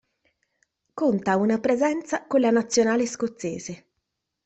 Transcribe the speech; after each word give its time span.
Conta 1.01 1.37
un 1.37 1.59
presenza 1.61 2.25
con 2.25 2.39
la 2.41 2.49
Nazionale 2.49 3.05
scozzese. 3.05 3.85